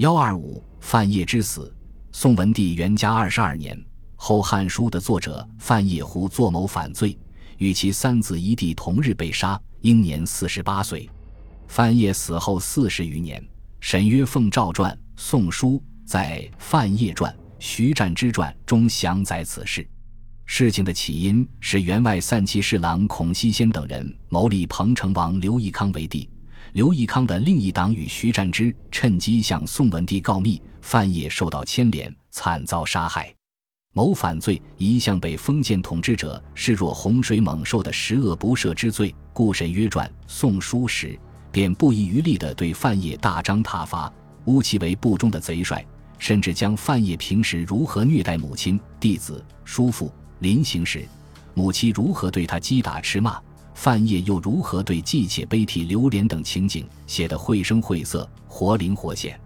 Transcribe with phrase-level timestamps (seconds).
[0.00, 1.70] 幺二五范晔之死，
[2.10, 3.76] 宋文帝元嘉二十二年，
[4.16, 7.18] 《后汉书》的作者范晔胡作谋反罪，
[7.58, 11.06] 与其三子一弟同日被杀，英年四十八岁。
[11.68, 13.46] 范晔死后四十余年，
[13.80, 15.72] 沈约奉诏传《宋书》，
[16.06, 19.86] 在《范晔传·徐湛之传》中详载此事。
[20.46, 26.26] 事情的起因是员外散骑侍郎孔熙先等人谋立彭城王刘义康为帝，
[26.72, 33.34] 刘义康的另一党羽徐湛之趁机向宋文帝告密，范晔受到牵连，惨遭杀害。
[33.92, 41.18] 谋反罪一向被封建统治者视若洪水猛兽的十恶不赦之罪，故沈约传《宋书》时。
[41.52, 44.12] 便不遗余力地对范晔大张挞伐，
[44.44, 45.84] 诬其为不忠的贼帅，
[46.16, 51.04] 甚至将范晔平时如何虐待母亲、弟子、叔父，临行时
[51.52, 53.42] 母亲如何对他击打斥骂，
[53.82, 59.40] 范晔又如何对姬妾悲啼流连等情景写得绘声绘色、活灵活现。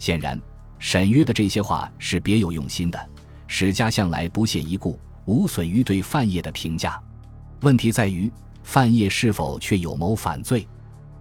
[0.00, 0.36] 显然，
[0.80, 2.98] 沈约的这些话是别有用心的。
[3.46, 7.00] 史家向来不屑一顾，无损于对范晔的评价。
[7.60, 8.28] 问题在于，
[8.64, 10.66] 范晔是否却有谋反罪？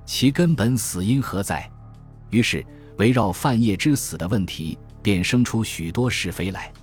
[0.03, 1.69] 其根本死因何在？
[2.31, 2.65] 于是，
[2.97, 6.73] 围绕范晔之死的问题便生出许多是非来。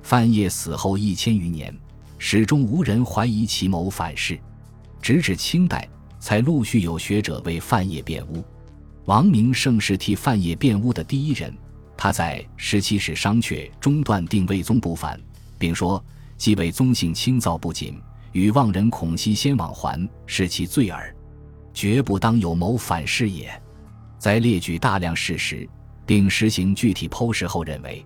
[0.00, 1.78] 范晔死后一千余年，
[2.16, 4.40] 始终无人怀疑其谋反事，
[5.00, 8.44] 直至清代才陆续有学者为范晔辩污。
[9.04, 11.52] 王明胜是替范晔辩污的第一人。
[11.96, 15.20] 他在《十七史商榷》中断定魏宗不反，
[15.58, 16.04] 并说
[16.38, 21.12] ：“既为宗姓轻躁不谨，与望人孔熙先往还，是其罪耳。”
[21.74, 23.50] 绝不当有谋反事也。
[24.18, 25.68] 在列举大量事实，
[26.04, 28.04] 并实行具体剖析后，认为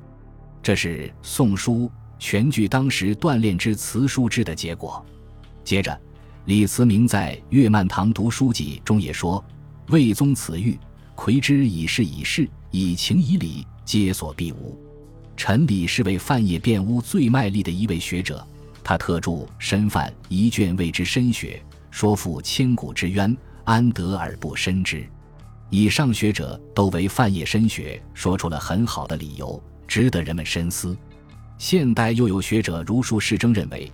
[0.63, 1.87] 这是《宋书》
[2.19, 5.05] 全据当时锻炼之辞书之的结果。
[5.65, 5.99] 接着，
[6.47, 9.43] 李慈铭在《岳曼堂读书记》中也说
[9.91, 10.77] ：“魏宗此欲
[11.15, 14.77] 魁之以事以事，以情以理，皆所必无。”
[15.37, 18.45] 陈李是为范晔辩污最卖力的一位学者，
[18.83, 23.37] 他特著《申范》一卷，谓之深学，说负千古之冤。
[23.65, 25.07] 安得而不深之？
[25.71, 30.97] 以上学者都为范晔深学说出了很好的理由，值得人们深思。
[31.57, 33.91] 现代又有学者如数世征认为，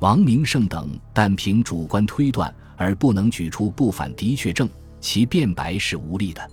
[0.00, 4.68] 王明胜等但凭主观推断而不能举出不反的确证，
[5.00, 6.50] 其辩白是无力的，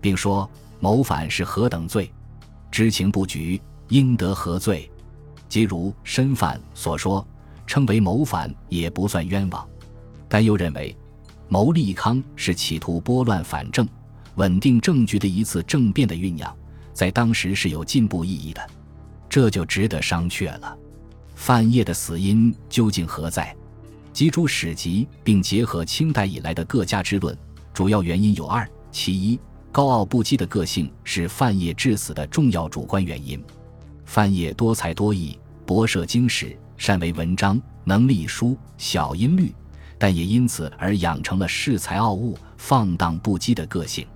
[0.00, 0.48] 并说
[0.78, 2.12] 谋反是何等罪？
[2.70, 4.90] 知情不举，应得何罪？
[5.48, 7.26] 即如申犯所说，
[7.66, 9.68] 称为谋反也不算冤枉，
[10.28, 10.96] 但又认为。
[11.48, 13.86] 谋利康是企图拨乱反正、
[14.36, 16.50] 稳定政局的一次政变的酝酿，
[16.94, 18.66] 在当时是有进步意义的，
[19.28, 20.78] 这就值得商榷了。
[21.44, 23.52] 范晔的死因究竟何在？
[24.12, 27.36] 集诸史籍，并结合清代以来的各家之论，
[27.74, 29.40] 主要原因有二：其一，
[29.72, 33.42] 高傲不羁的个性是范晔致死的重要主观原因。
[34.04, 35.36] 范晔多才多艺，
[35.66, 39.52] 博涉经史，善为文章，能隶书，晓音律。
[39.98, 44.06] 但也因此而养成了恃才傲物、放荡不羁的个性。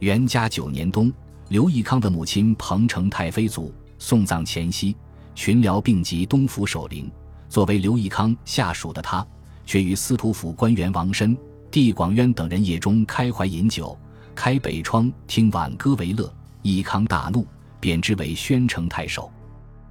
[0.00, 1.10] 元嘉九年冬，
[1.48, 4.94] 刘义康的母亲彭城太妃卒送葬前夕，
[5.38, 7.08] 群僚并集东府守灵。
[7.48, 9.24] 作为刘义康下属的他，
[9.64, 11.38] 却与司徒府官员王申、
[11.70, 13.96] 帝广渊等人夜中开怀饮酒，
[14.34, 16.28] 开北窗听挽歌为乐。
[16.62, 17.46] 义康大怒，
[17.78, 19.30] 贬之为宣城太守。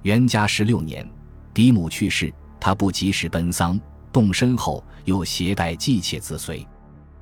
[0.02, 1.08] 元嘉十六年，
[1.54, 2.30] 嫡母去世，
[2.60, 3.80] 他不及时奔丧。
[4.12, 6.64] 动身后，又携带妓妾自随，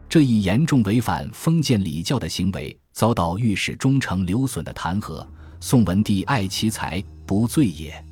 [0.08, 5.24] 这一严重违反封建礼教的行为，遭到御史忠诚刘损的弹劾。
[5.60, 8.04] 宋文帝爱其才，不罪也。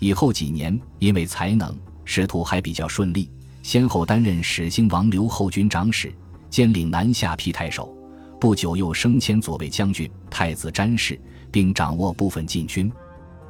[0.00, 3.30] 以后几年，因为才能，仕途还比较顺利，
[3.62, 6.12] 先后担任始兴王刘后军长史，
[6.48, 7.94] 兼领南下邳太守。
[8.40, 12.90] 不久，又升迁左卫将军、太子詹事，并掌握部分禁军。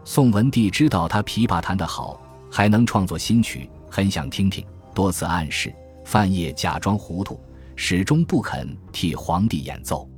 [0.05, 3.71] 宋文帝知道他琵琶弹得好，还能创作新曲。
[3.89, 5.72] 很想听听，多次暗示
[6.05, 7.41] 范晔假装糊涂，
[7.77, 10.10] 始终不肯替皇帝演奏。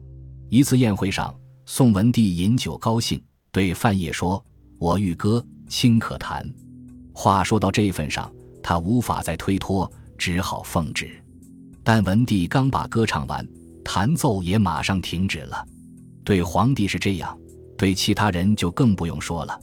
[0.49, 1.35] 一次宴会上，
[1.67, 4.43] 宋文帝饮酒高兴，对范晔说
[4.79, 6.47] ：“我欲歌，卿可弹。”
[7.15, 8.31] 话说到这份上，
[8.63, 11.11] 他无法再推脱，只好奉旨。
[11.83, 13.47] 但文帝刚把歌唱完，
[13.83, 15.67] 弹奏也马上停止了。
[16.23, 17.37] 对皇帝是这样，
[17.77, 19.59] 对其他人就更不用说了。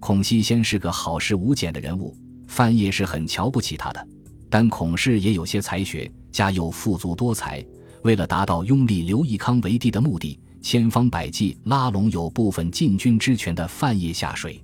[0.00, 2.16] 孔熙先是个好事无减的人物。
[2.48, 4.08] 范晔是很瞧不起他的，
[4.50, 7.64] 但孔氏也有些才学，家又富足多才。
[8.02, 14.62] 为了达到拥立刘义康为帝的目的，千方百计拉拢有部分禁军之权的范晔下水。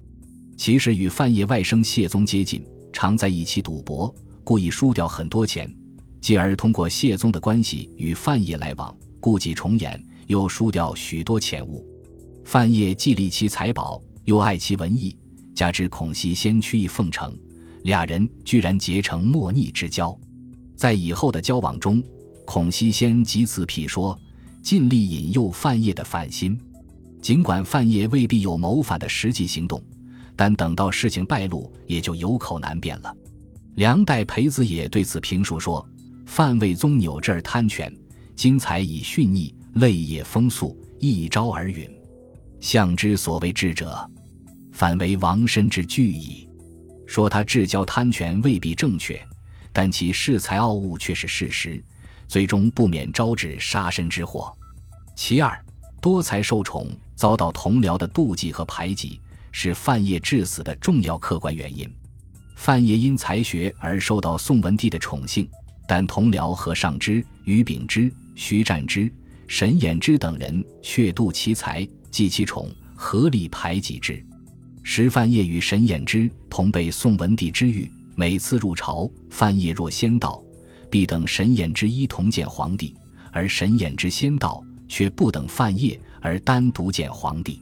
[0.59, 2.61] 其实与范晔外甥谢宗接近，
[2.93, 4.13] 常在一起赌博，
[4.43, 5.73] 故意输掉很多钱，
[6.21, 11.87] 继而通过谢宗的关系与范晔来往，故伎重演，又输掉许多钱物。
[12.45, 15.17] 范晔既利其财宝，又爱其文艺，
[15.55, 17.39] 加之孔熙先趋意奉承，
[17.85, 20.19] 俩人居然结成莫逆之交。
[20.75, 22.03] 在以后的交往中，
[22.45, 24.19] 孔熙先几次辟说，
[24.61, 26.61] 尽力引诱范晔的反心。
[27.23, 29.81] 尽管范晔未必有谋反的实际行动，
[30.39, 33.13] 但等到事情败露，也就有口难辩了。
[33.75, 35.85] 梁代裴子也对此评述说
[36.27, 37.93] ：“范魏宗扭这儿贪权，
[38.37, 41.91] 今才以训逆，泪也风素，一朝而陨。
[42.61, 44.09] 相之所谓智者，
[44.71, 46.49] 反为王身之惧矣。”
[47.05, 49.21] 说他至交贪权未必正确，
[49.73, 51.83] 但其恃才傲物却是事实，
[52.29, 54.57] 最终不免招致杀身之祸。
[55.17, 55.61] 其二，
[56.01, 56.87] 多才受宠。
[57.17, 59.21] 遭到同僚的妒忌和排挤，
[59.61, 61.85] 是范晔致死的重要客观原因。
[62.55, 65.51] 范晔因才学而受到宋文帝的宠幸，
[65.89, 69.13] 但同僚何尚之、于秉之、徐湛之、
[69.49, 74.25] 沈衍之等人却妒其才，忌其宠，合力排挤之。
[74.85, 80.41] 时范晔与沈衍之同被宋文帝之遇，每次入朝，范晔若先到，
[80.89, 82.95] 必等沈衍之一同见皇帝；
[83.33, 85.99] 而沈衍之先到，却不等范晔。
[86.21, 87.61] 而单独见皇帝，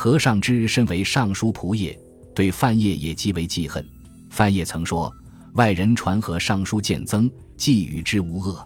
[0.00, 1.98] 何尚之身为尚书仆射，
[2.32, 3.84] 对范晔也极为记恨。
[4.30, 5.12] 范晔曾说
[5.58, 8.64] ：“外人传何尚书见曾，既与之无恶。”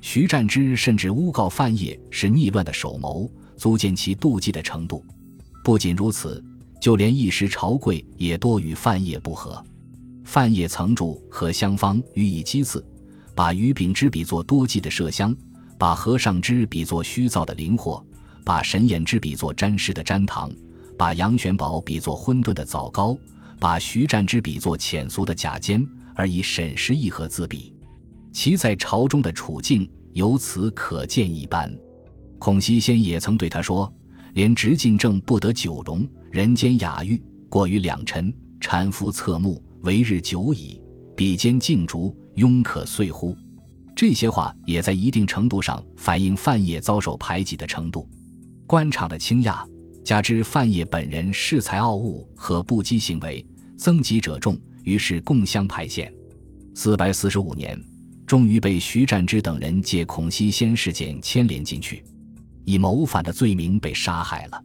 [0.00, 5.04] 徐湛之甚至诬告范晔是逆乱的首谋，足见其妒忌的程度。
[5.62, 6.42] 不仅如此，
[6.80, 9.62] 就连一时朝贵也多与范晔不和。
[10.24, 12.82] 范晔曾著何相方予以讥刺，
[13.34, 15.36] 把于秉之比作多计的麝香，
[15.76, 18.02] 把何尚之比作虚造的灵活。
[18.44, 20.50] 把沈衍之比作沾湿的粘糖，
[20.98, 23.16] 把杨玄宝比作混沌的枣糕，
[23.58, 27.74] 把徐湛之比作浅俗的假尖，而以沈氏义和自比，
[28.32, 31.72] 其在朝中的处境由此可见一斑。
[32.38, 33.92] 孔熙先也曾对他说
[34.34, 40.80] ：“连直进正不得九容，人间雅欲过于两陈，搀扶侧目，为日久矣。
[41.14, 43.36] 比肩竞逐，庸可遂乎？”
[43.94, 48.08] 这些话也在一定程度上反映范晔遭受排挤的程度。
[48.66, 49.68] 官场的倾轧，
[50.04, 53.44] 加之范晔本人恃才傲物和不羁行为，
[53.76, 56.12] 增极者众，于是共相派陷。
[56.74, 57.78] 四百四十五年，
[58.26, 62.02] 终于被徐湛之等人借孔熙先事件牵连进去，
[62.64, 64.64] 以谋反的罪名被杀害了。